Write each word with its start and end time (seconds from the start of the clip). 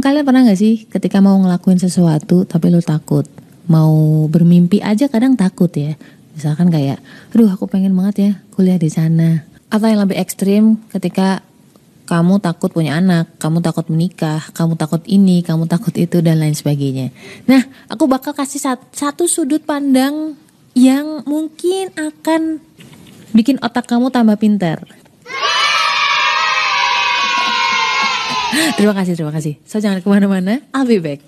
Kalian 0.00 0.24
pernah 0.24 0.48
gak 0.48 0.56
sih 0.56 0.88
ketika 0.88 1.20
mau 1.20 1.36
ngelakuin 1.36 1.76
sesuatu 1.76 2.48
tapi 2.48 2.72
lu 2.72 2.80
takut? 2.80 3.28
Mau 3.68 4.24
bermimpi 4.32 4.80
aja 4.80 5.06
kadang 5.12 5.36
takut 5.36 5.68
ya. 5.76 5.94
Misalkan 6.32 6.72
kayak, 6.72 7.04
aduh 7.36 7.52
aku 7.52 7.68
pengen 7.68 7.92
banget 7.92 8.16
ya 8.16 8.32
kuliah 8.56 8.80
di 8.80 8.88
sana. 8.88 9.44
Atau 9.68 9.92
yang 9.92 10.00
lebih 10.00 10.16
ekstrim 10.16 10.80
ketika 10.88 11.44
kamu 12.08 12.42
takut 12.42 12.74
punya 12.74 12.98
anak, 12.98 13.30
kamu 13.38 13.62
takut 13.62 13.86
menikah, 13.86 14.42
kamu 14.50 14.74
takut 14.74 15.04
ini, 15.06 15.46
kamu 15.46 15.70
takut 15.70 15.94
itu 15.94 16.18
dan 16.24 16.42
lain 16.42 16.58
sebagainya. 16.58 17.14
Nah, 17.46 17.62
aku 17.86 18.10
bakal 18.10 18.34
kasih 18.34 18.58
satu 18.90 19.30
sudut 19.30 19.62
pandang 19.62 20.34
yang 20.74 21.22
mungkin 21.22 21.94
akan 21.94 22.58
bikin 23.30 23.62
otak 23.62 23.86
kamu 23.86 24.10
tambah 24.10 24.34
pintar. 24.42 24.82
Terima 28.76 28.92
kasih, 28.92 29.14
terima 29.16 29.32
kasih. 29.32 29.54
So 29.64 29.80
jangan 29.80 30.04
ke 30.04 30.08
mana-mana, 30.08 30.60
I'll 30.76 30.88
be 30.88 31.00
back. 31.00 31.20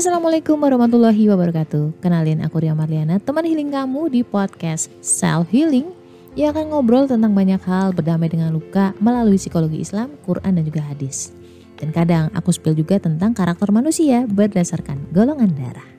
Assalamualaikum 0.00 0.56
warahmatullahi 0.56 1.28
wabarakatuh. 1.28 2.00
Kenalin 2.00 2.40
aku 2.40 2.64
Ria 2.64 2.72
Marliana, 2.72 3.20
teman 3.20 3.44
healing 3.44 3.68
kamu 3.68 4.08
di 4.08 4.20
podcast 4.24 4.88
Self 5.04 5.52
Healing 5.52 5.92
Yang 6.38 6.54
akan 6.56 6.64
ngobrol 6.70 7.10
tentang 7.10 7.34
banyak 7.34 7.58
hal 7.66 7.90
berdamai 7.90 8.30
dengan 8.30 8.54
luka 8.54 8.94
melalui 9.02 9.34
psikologi 9.34 9.82
Islam, 9.82 10.14
Quran 10.22 10.56
dan 10.56 10.64
juga 10.64 10.86
hadis. 10.86 11.34
Dan 11.74 11.90
kadang 11.90 12.30
aku 12.38 12.54
spill 12.54 12.78
juga 12.78 13.02
tentang 13.02 13.34
karakter 13.34 13.68
manusia 13.74 14.30
berdasarkan 14.30 15.10
golongan 15.10 15.50
darah. 15.58 15.90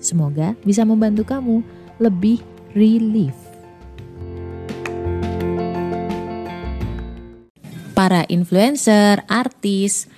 Semoga 0.00 0.56
bisa 0.64 0.88
membantu 0.88 1.28
kamu 1.28 1.60
lebih 2.00 2.40
relief 2.72 3.47
para 8.08 8.24
influencer, 8.32 9.20
artis, 9.28 10.08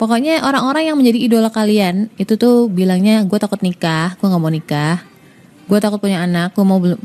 pokoknya 0.00 0.40
orang-orang 0.40 0.88
yang 0.88 0.96
menjadi 0.96 1.20
idola 1.20 1.52
kalian 1.52 2.08
itu 2.16 2.40
tuh 2.40 2.64
bilangnya 2.72 3.28
gue 3.28 3.36
takut 3.36 3.60
nikah, 3.60 4.16
gue 4.16 4.24
nggak 4.24 4.40
mau 4.40 4.48
nikah, 4.48 5.04
gue 5.68 5.76
takut 5.76 6.00
punya 6.00 6.24
anak, 6.24 6.56
gue 6.56 6.64
mau 6.64 6.80
belum, 6.80 6.96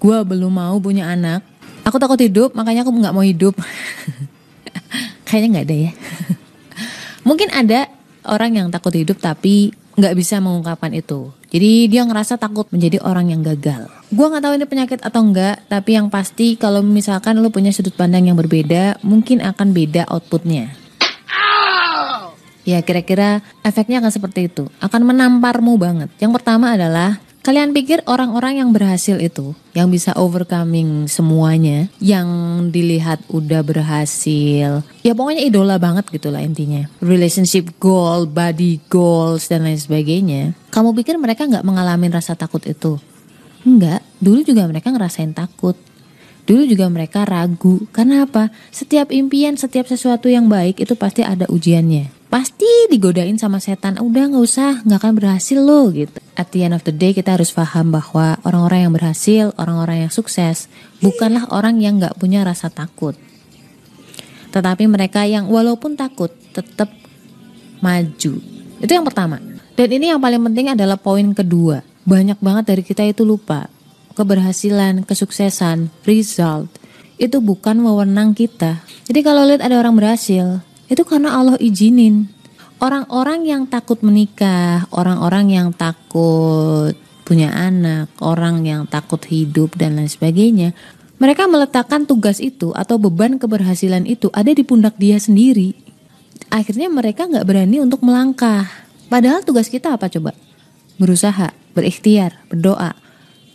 gue 0.00 0.16
belum 0.24 0.52
mau 0.56 0.80
punya 0.80 1.12
anak, 1.12 1.44
aku 1.84 2.00
takut 2.00 2.16
hidup 2.16 2.56
makanya 2.56 2.80
aku 2.80 2.96
nggak 2.96 3.12
mau 3.12 3.20
hidup. 3.20 3.52
Kayaknya 5.28 5.48
nggak 5.52 5.66
ada 5.68 5.76
ya. 5.76 5.92
Mungkin 7.28 7.52
ada 7.52 7.92
orang 8.24 8.56
yang 8.56 8.66
takut 8.72 8.96
hidup 8.96 9.20
tapi 9.20 9.76
nggak 10.00 10.16
bisa 10.16 10.40
mengungkapkan 10.40 10.96
itu. 10.96 11.28
Jadi 11.52 11.92
dia 11.92 12.08
ngerasa 12.08 12.40
takut 12.40 12.64
menjadi 12.72 13.04
orang 13.04 13.36
yang 13.36 13.44
gagal. 13.44 14.01
Gua 14.12 14.28
nggak 14.28 14.44
tahu 14.44 14.54
ini 14.60 14.66
penyakit 14.68 15.00
atau 15.00 15.24
enggak, 15.24 15.64
tapi 15.72 15.96
yang 15.96 16.12
pasti 16.12 16.60
kalau 16.60 16.84
misalkan 16.84 17.40
lo 17.40 17.48
punya 17.48 17.72
sudut 17.72 17.96
pandang 17.96 18.28
yang 18.28 18.36
berbeda, 18.36 19.00
mungkin 19.00 19.40
akan 19.40 19.72
beda 19.72 20.04
outputnya. 20.12 20.76
Ya 22.62 22.78
kira-kira 22.84 23.40
efeknya 23.64 24.04
akan 24.04 24.12
seperti 24.12 24.52
itu, 24.52 24.68
akan 24.84 25.02
menamparmu 25.08 25.80
banget. 25.80 26.12
Yang 26.20 26.38
pertama 26.38 26.76
adalah 26.76 27.18
Kalian 27.42 27.74
pikir 27.74 28.06
orang-orang 28.06 28.62
yang 28.62 28.70
berhasil 28.70 29.18
itu, 29.18 29.58
yang 29.74 29.90
bisa 29.90 30.14
overcoming 30.14 31.10
semuanya, 31.10 31.90
yang 31.98 32.30
dilihat 32.70 33.18
udah 33.26 33.66
berhasil, 33.66 34.86
ya 35.02 35.10
pokoknya 35.10 35.42
idola 35.42 35.74
banget 35.74 36.06
gitu 36.14 36.30
lah 36.30 36.38
intinya. 36.38 36.86
Relationship 37.02 37.74
goal, 37.82 38.30
body 38.30 38.78
goals, 38.86 39.50
dan 39.50 39.66
lain 39.66 39.74
sebagainya. 39.74 40.54
Kamu 40.70 40.94
pikir 40.94 41.18
mereka 41.18 41.50
nggak 41.50 41.66
mengalami 41.66 42.14
rasa 42.14 42.38
takut 42.38 42.62
itu? 42.62 43.02
Enggak, 43.62 44.02
dulu 44.18 44.42
juga 44.42 44.66
mereka 44.66 44.90
ngerasain 44.90 45.32
takut. 45.34 45.78
Dulu 46.42 46.66
juga 46.66 46.90
mereka 46.90 47.22
ragu. 47.22 47.86
Karena 47.94 48.26
apa? 48.26 48.50
Setiap 48.74 49.14
impian, 49.14 49.54
setiap 49.54 49.86
sesuatu 49.86 50.26
yang 50.26 50.50
baik 50.50 50.82
itu 50.82 50.98
pasti 50.98 51.22
ada 51.22 51.46
ujiannya 51.46 52.22
pasti 52.32 52.88
digodain 52.88 53.36
sama 53.36 53.60
setan 53.60 54.00
udah 54.00 54.32
nggak 54.32 54.40
usah 54.40 54.80
nggak 54.88 55.00
akan 55.04 55.14
berhasil 55.20 55.60
loh 55.60 55.92
gitu 55.92 56.16
at 56.32 56.48
the 56.48 56.64
end 56.64 56.72
of 56.72 56.80
the 56.80 56.88
day 56.88 57.12
kita 57.12 57.36
harus 57.36 57.52
paham 57.52 57.92
bahwa 57.92 58.40
orang-orang 58.48 58.88
yang 58.88 58.94
berhasil 58.96 59.44
orang-orang 59.60 60.08
yang 60.08 60.12
sukses 60.16 60.72
bukanlah 61.04 61.44
orang 61.52 61.76
yang 61.84 62.00
nggak 62.00 62.16
punya 62.16 62.40
rasa 62.40 62.72
takut 62.72 63.12
tetapi 64.48 64.88
mereka 64.88 65.28
yang 65.28 65.44
walaupun 65.52 65.92
takut 65.92 66.32
tetap 66.56 66.88
maju 67.84 68.32
itu 68.80 68.92
yang 68.96 69.04
pertama 69.04 69.36
dan 69.76 69.88
ini 69.92 70.16
yang 70.16 70.20
paling 70.24 70.40
penting 70.40 70.72
adalah 70.72 70.96
poin 70.96 71.36
kedua 71.36 71.84
banyak 72.02 72.38
banget 72.42 72.64
dari 72.70 72.82
kita 72.82 73.06
itu 73.06 73.22
lupa 73.22 73.70
keberhasilan 74.12 75.06
kesuksesan 75.06 75.88
result 76.04 76.68
itu 77.16 77.38
bukan 77.38 77.80
wewenang 77.80 78.34
kita 78.34 78.82
jadi 79.06 79.20
kalau 79.22 79.46
lihat 79.46 79.62
ada 79.62 79.78
orang 79.78 79.94
berhasil 79.94 80.60
itu 80.92 81.08
karena 81.08 81.32
Allah 81.32 81.56
izinin. 81.56 82.28
Orang-orang 82.76 83.48
yang 83.48 83.64
takut 83.64 84.04
menikah, 84.04 84.84
orang-orang 84.92 85.54
yang 85.54 85.68
takut 85.72 86.92
punya 87.24 87.48
anak, 87.48 88.12
orang 88.20 88.66
yang 88.66 88.84
takut 88.84 89.24
hidup 89.24 89.72
dan 89.78 89.96
lain 89.96 90.10
sebagainya, 90.10 90.76
mereka 91.16 91.48
meletakkan 91.48 92.04
tugas 92.04 92.42
itu 92.42 92.74
atau 92.74 92.98
beban 93.00 93.40
keberhasilan 93.40 94.04
itu 94.04 94.28
ada 94.34 94.50
di 94.52 94.66
pundak 94.66 94.98
dia 94.98 95.16
sendiri. 95.16 95.72
Akhirnya 96.52 96.90
mereka 96.92 97.24
nggak 97.24 97.46
berani 97.46 97.80
untuk 97.80 98.02
melangkah. 98.04 98.68
Padahal 99.06 99.46
tugas 99.46 99.70
kita 99.70 99.94
apa 99.94 100.10
coba? 100.10 100.36
Berusaha, 100.98 101.54
berikhtiar, 101.72 102.40
berdoa, 102.48 102.96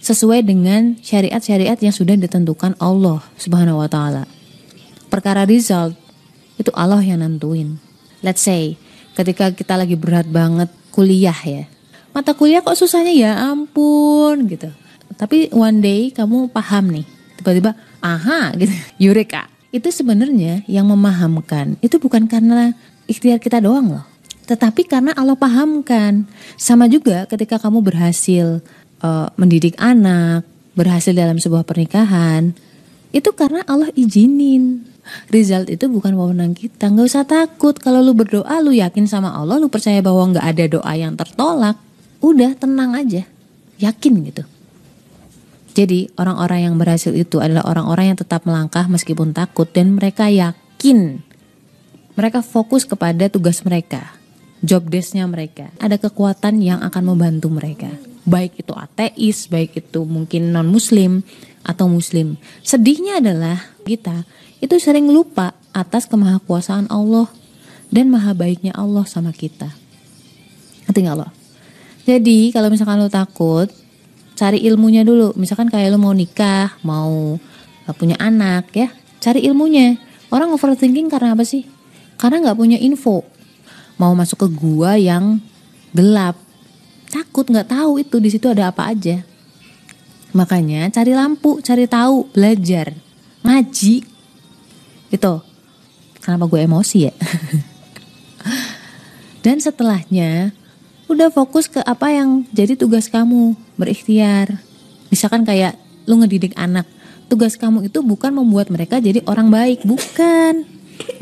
sesuai 0.01 0.45
dengan 0.45 0.97
syariat-syariat 1.01 1.77
yang 1.81 1.93
sudah 1.93 2.15
ditentukan 2.15 2.77
Allah 2.77 3.21
Subhanahu 3.35 3.81
wa 3.81 3.89
taala. 3.89 4.29
Perkara 5.07 5.47
result 5.47 5.95
itu 6.59 6.69
Allah 6.73 7.01
yang 7.01 7.21
nentuin. 7.23 7.79
Let's 8.21 8.43
say 8.43 8.77
ketika 9.17 9.53
kita 9.53 9.77
lagi 9.77 9.97
berat 9.97 10.29
banget 10.29 10.69
kuliah 10.93 11.37
ya. 11.45 11.65
Mata 12.13 12.33
kuliah 12.33 12.65
kok 12.65 12.77
susahnya 12.77 13.13
ya 13.13 13.31
ampun 13.53 14.49
gitu. 14.49 14.69
Tapi 15.17 15.53
one 15.53 15.79
day 15.81 16.01
kamu 16.13 16.49
paham 16.49 16.93
nih. 16.93 17.05
Tiba-tiba 17.41 17.77
aha 18.01 18.53
gitu. 18.57 18.73
Eureka. 19.09 19.49
Itu 19.69 19.93
sebenarnya 19.93 20.65
yang 20.65 20.89
memahamkan. 20.89 21.77
Itu 21.83 22.01
bukan 22.01 22.25
karena 22.25 22.73
ikhtiar 23.05 23.37
kita 23.37 23.61
doang 23.61 24.01
loh. 24.01 24.05
Tetapi 24.47 24.87
karena 24.87 25.11
Allah 25.11 25.35
pahamkan. 25.35 26.23
Sama 26.55 26.87
juga 26.87 27.27
ketika 27.27 27.59
kamu 27.59 27.83
berhasil 27.83 28.63
uh, 29.03 29.27
mendidik 29.35 29.75
anak, 29.75 30.47
berhasil 30.71 31.11
dalam 31.11 31.35
sebuah 31.35 31.67
pernikahan, 31.67 32.55
itu 33.11 33.29
karena 33.35 33.67
Allah 33.67 33.91
izinin. 33.93 34.87
Result 35.31 35.71
itu 35.71 35.87
bukan 35.87 36.15
wewenang 36.15 36.55
kita. 36.55 36.87
Nggak 36.87 37.07
usah 37.11 37.23
takut. 37.27 37.75
Kalau 37.75 37.99
lu 37.99 38.15
berdoa 38.15 38.59
lu 38.63 38.71
yakin 38.75 39.07
sama 39.07 39.35
Allah 39.35 39.59
lu 39.59 39.71
percaya 39.71 39.99
bahwa 40.03 40.35
nggak 40.35 40.45
ada 40.47 40.65
doa 40.67 40.93
yang 40.95 41.15
tertolak 41.15 41.79
udah 42.23 42.51
tenang 42.55 42.91
aja. 42.95 43.23
Yakin 43.79 44.13
gitu. 44.31 44.43
Jadi 45.75 46.11
orang-orang 46.17 46.71
yang 46.71 46.75
berhasil 46.75 47.13
itu 47.13 47.37
adalah 47.37 47.63
orang-orang 47.67 48.15
yang 48.15 48.19
tetap 48.19 48.43
melangkah 48.43 48.87
meskipun 48.87 49.31
takut. 49.31 49.67
Dan 49.71 49.95
mereka 49.95 50.27
yakin. 50.27 51.23
Mereka 52.19 52.43
fokus 52.43 52.83
kepada 52.83 53.31
tugas 53.31 53.63
mereka 53.63 54.17
job 54.63 54.87
desknya 54.89 55.25
mereka 55.29 55.69
ada 55.77 55.97
kekuatan 55.97 56.61
yang 56.61 56.79
akan 56.81 57.13
membantu 57.13 57.49
mereka 57.49 57.91
baik 58.27 58.59
itu 58.59 58.73
ateis 58.75 59.47
baik 59.47 59.77
itu 59.77 60.03
mungkin 60.03 60.51
non 60.51 60.67
muslim 60.67 61.23
atau 61.63 61.87
muslim 61.87 62.35
sedihnya 62.63 63.23
adalah 63.23 63.59
kita 63.87 64.25
itu 64.57 64.75
sering 64.81 65.05
lupa 65.13 65.53
atas 65.69 66.09
kemahakuasaan 66.09 66.89
Allah 66.89 67.29
dan 67.93 68.09
maha 68.09 68.33
baiknya 68.33 68.73
Allah 68.73 69.05
sama 69.05 69.29
kita. 69.29 69.69
Ngerti 70.87 70.99
gak 71.05 71.17
lo? 71.17 71.27
Jadi 72.07 72.49
kalau 72.55 72.71
misalkan 72.71 72.97
lo 72.97 73.11
takut, 73.11 73.67
cari 74.33 74.63
ilmunya 74.63 75.03
dulu. 75.03 75.35
Misalkan 75.35 75.67
kayak 75.67 75.93
lo 75.93 75.99
mau 75.99 76.15
nikah, 76.15 76.79
mau 76.81 77.35
eh, 77.85 77.95
punya 77.95 78.15
anak 78.17 78.71
ya, 78.73 78.87
cari 79.19 79.43
ilmunya. 79.45 79.99
Orang 80.31 80.51
overthinking 80.55 81.07
karena 81.07 81.35
apa 81.35 81.43
sih? 81.45 81.67
Karena 82.17 82.43
nggak 82.43 82.57
punya 82.57 82.77
info. 82.79 83.23
Mau 83.97 84.13
masuk 84.13 84.45
ke 84.45 84.47
gua 84.53 84.97
yang 84.97 85.41
gelap, 85.93 86.37
takut 87.09 87.49
nggak 87.49 87.73
tahu 87.73 88.01
itu 88.01 88.17
di 88.21 88.29
situ 88.29 88.45
ada 88.49 88.69
apa 88.69 88.93
aja. 88.93 89.25
Makanya 90.37 90.93
cari 90.93 91.17
lampu, 91.17 91.57
cari 91.65 91.89
tahu, 91.89 92.29
belajar, 92.29 92.93
ngaji, 93.41 94.05
itu. 95.09 95.33
Kenapa 96.21 96.45
gue 96.51 96.59
emosi 96.67 97.07
ya? 97.07 97.13
Dan 99.43 99.63
setelahnya 99.63 100.51
udah 101.07 101.31
fokus 101.31 101.71
ke 101.71 101.79
apa 101.79 102.11
yang 102.11 102.43
jadi 102.51 102.75
tugas 102.75 103.07
kamu 103.07 103.55
berikhtiar. 103.79 104.59
Misalkan 105.07 105.47
kayak 105.47 105.79
lu 106.03 106.19
ngedidik 106.19 106.51
anak 106.59 106.83
tugas 107.31 107.55
kamu 107.55 107.87
itu 107.87 108.03
bukan 108.03 108.35
membuat 108.35 108.67
mereka 108.67 108.99
jadi 108.99 109.23
orang 109.23 109.47
baik 109.47 109.87
bukan. 109.87 110.67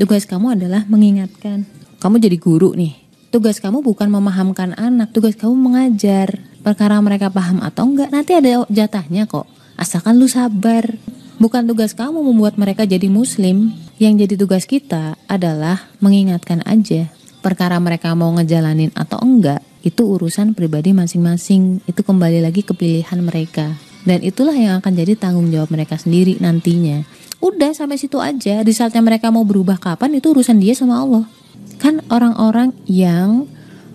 Tugas 0.02 0.26
kamu 0.26 0.58
adalah 0.58 0.90
mengingatkan 0.90 1.70
kamu 2.06 2.22
jadi 2.22 2.38
guru 2.38 2.78
nih 2.78 2.94
tugas 3.34 3.58
kamu 3.58 3.82
bukan 3.82 4.14
memahamkan 4.14 4.78
anak 4.78 5.10
tugas 5.10 5.34
kamu 5.34 5.58
mengajar 5.58 6.38
perkara 6.62 7.02
mereka 7.02 7.34
paham 7.34 7.66
atau 7.66 7.90
enggak 7.90 8.14
nanti 8.14 8.38
ada 8.38 8.62
jatahnya 8.70 9.26
kok 9.26 9.50
asalkan 9.82 10.22
lu 10.22 10.30
sabar 10.30 10.86
Bukan 11.36 11.68
tugas 11.68 11.92
kamu 11.92 12.24
membuat 12.24 12.56
mereka 12.56 12.88
jadi 12.88 13.12
muslim. 13.12 13.76
Yang 14.00 14.14
jadi 14.24 14.34
tugas 14.40 14.64
kita 14.64 15.20
adalah 15.28 15.92
mengingatkan 16.00 16.64
aja. 16.64 17.12
Perkara 17.44 17.76
mereka 17.84 18.16
mau 18.16 18.32
ngejalanin 18.40 18.96
atau 18.96 19.20
enggak, 19.20 19.60
itu 19.84 20.00
urusan 20.08 20.56
pribadi 20.56 20.96
masing-masing. 20.96 21.84
Itu 21.84 22.08
kembali 22.08 22.40
lagi 22.40 22.64
ke 22.64 22.72
pilihan 22.72 23.20
mereka. 23.20 23.76
Dan 24.08 24.24
itulah 24.24 24.56
yang 24.56 24.80
akan 24.80 24.96
jadi 24.96 25.20
tanggung 25.20 25.52
jawab 25.52 25.76
mereka 25.76 26.00
sendiri 26.00 26.40
nantinya. 26.40 27.04
Udah 27.44 27.76
sampai 27.76 28.00
situ 28.00 28.24
aja. 28.24 28.64
Resultnya 28.64 29.04
mereka 29.04 29.28
mau 29.28 29.44
berubah 29.44 29.76
kapan 29.76 30.16
itu 30.16 30.32
urusan 30.32 30.56
dia 30.56 30.72
sama 30.72 31.04
Allah. 31.04 31.28
Kan 31.82 32.02
orang-orang 32.08 32.72
yang 32.88 33.50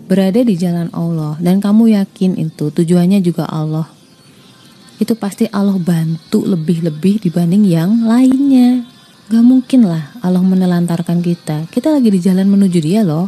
berada 0.05 0.43
di 0.43 0.59
jalan 0.59 0.91
Allah 0.91 1.39
dan 1.39 1.63
kamu 1.63 1.95
yakin 1.95 2.35
itu 2.35 2.67
tujuannya 2.67 3.23
juga 3.23 3.47
Allah 3.47 3.87
itu 5.01 5.17
pasti 5.17 5.49
Allah 5.49 5.81
bantu 5.81 6.45
lebih-lebih 6.45 7.25
dibanding 7.25 7.65
yang 7.65 8.05
lainnya. 8.05 8.85
Gak 9.33 9.41
mungkin 9.41 9.89
lah 9.89 10.13
Allah 10.21 10.45
menelantarkan 10.45 11.25
kita. 11.25 11.65
Kita 11.73 11.89
lagi 11.89 12.13
di 12.13 12.21
jalan 12.21 12.45
menuju 12.45 12.77
dia 12.77 13.01
loh. 13.01 13.25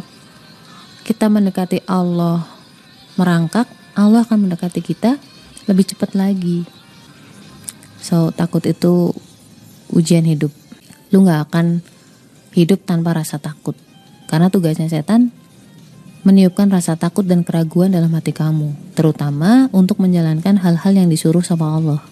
Kita 1.02 1.26
mendekati 1.26 1.82
Allah 1.90 2.46
merangkak, 3.18 3.66
Allah 3.98 4.22
akan 4.22 4.46
mendekati 4.46 4.78
kita 4.86 5.18
lebih 5.66 5.82
cepat 5.90 6.14
lagi. 6.14 6.62
So 7.98 8.30
takut 8.30 8.62
itu 8.70 9.10
ujian 9.90 10.30
hidup. 10.30 10.54
Lu 11.10 11.26
gak 11.26 11.50
akan 11.50 11.82
hidup 12.54 12.86
tanpa 12.86 13.18
rasa 13.18 13.42
takut. 13.42 13.74
Karena 14.34 14.50
tugasnya 14.50 14.90
setan 14.90 15.30
meniupkan 16.26 16.66
rasa 16.66 16.98
takut 16.98 17.22
dan 17.22 17.46
keraguan 17.46 17.94
dalam 17.94 18.10
hati 18.18 18.34
kamu, 18.34 18.74
terutama 18.98 19.70
untuk 19.70 20.02
menjalankan 20.02 20.58
hal-hal 20.58 20.90
yang 20.90 21.06
disuruh 21.06 21.46
sama 21.46 21.70
Allah. 21.70 22.02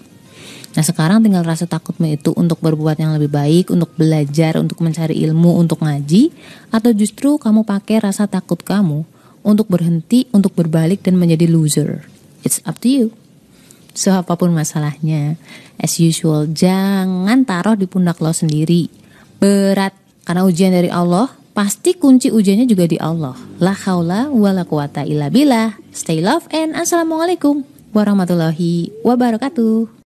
Nah 0.78 0.86
sekarang 0.86 1.19
tinggal 1.26 1.42
rasa 1.42 1.66
takutmu 1.66 2.14
itu 2.14 2.30
untuk 2.38 2.62
berbuat 2.62 2.94
yang 3.02 3.19
lebih 3.19 3.26
baik, 3.26 3.74
untuk 3.74 3.90
belajar, 3.98 4.54
untuk 4.54 4.86
mencari 4.86 5.19
ilmu, 5.19 5.58
untuk 5.58 5.82
ngaji, 5.82 6.30
atau 6.70 6.94
justru 6.94 7.42
kamu 7.42 7.66
pakai 7.66 8.06
rasa 8.06 8.30
takut 8.30 8.62
kamu 8.62 9.02
untuk 9.42 9.66
berhenti, 9.66 10.30
untuk 10.30 10.54
berbalik 10.54 11.02
dan 11.02 11.19
menjadi 11.19 11.50
loser. 11.50 12.06
It's 12.46 12.62
up 12.62 12.78
to 12.86 12.88
you. 12.88 13.06
So 13.98 14.14
apa 14.14 14.38
pun 14.38 14.54
masalahnya, 14.54 15.42
as 15.74 15.98
usual, 15.98 16.54
jangan 16.54 17.42
taruh 17.42 17.74
di 17.74 17.90
pundak 17.90 18.22
lo 18.22 18.30
sendiri. 18.30 18.86
Berat, 19.42 19.98
karena 20.22 20.46
ujian 20.46 20.70
dari 20.70 20.86
Allah, 20.86 21.42
pasti 21.52 21.93
kunci 21.93 22.32
ujiannya 22.32 22.64
juga 22.64 22.88
di 22.88 22.96
Allah. 22.96 23.37
La 23.60 23.76
haula 23.76 24.32
wa 24.32 24.50
la 24.50 24.64
quwata 24.64 25.04
illa 25.04 25.28
billah. 25.28 25.76
Stay 25.93 26.25
love 26.25 26.49
and 26.49 26.72
assalamualaikum 26.72 27.62
warahmatullahi 27.93 28.90
wabarakatuh. 29.04 30.00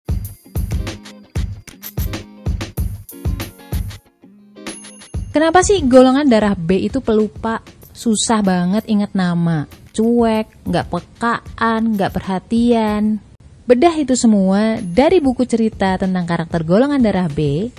Kenapa 5.31 5.61
sih 5.63 5.85
golongan 5.85 6.27
darah 6.27 6.57
B 6.57 6.89
itu 6.89 6.99
pelupa? 6.99 7.63
Susah 7.93 8.41
banget 8.41 8.83
ingat 8.89 9.13
nama. 9.13 9.69
Cuek, 9.93 10.49
nggak 10.65 10.89
pekaan, 10.89 11.93
nggak 11.93 12.13
perhatian. 12.13 13.21
Bedah 13.69 13.93
itu 14.01 14.17
semua 14.17 14.81
dari 14.81 15.21
buku 15.21 15.45
cerita 15.45 15.97
tentang 15.97 16.25
karakter 16.25 16.65
golongan 16.65 17.01
darah 17.01 17.29
B 17.29 17.69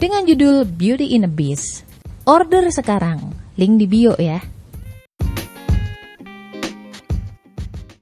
dengan 0.00 0.24
judul 0.24 0.64
Beauty 0.64 1.12
in 1.12 1.28
a 1.28 1.30
Beast. 1.30 1.91
Order 2.22 2.70
sekarang, 2.70 3.34
link 3.58 3.82
di 3.82 3.90
bio 3.90 4.14
ya. 4.14 4.38